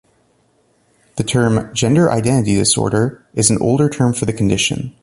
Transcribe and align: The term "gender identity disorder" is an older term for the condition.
The 1.17 1.23
term 1.23 1.71
"gender 1.75 2.11
identity 2.11 2.55
disorder" 2.55 3.23
is 3.35 3.51
an 3.51 3.59
older 3.61 3.87
term 3.87 4.13
for 4.13 4.25
the 4.25 4.33
condition. 4.33 4.95